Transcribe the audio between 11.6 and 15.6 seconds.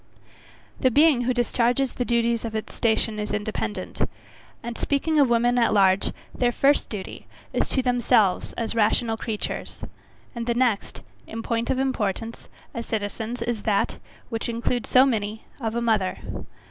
of importance, as citizens, is that, which includes so many,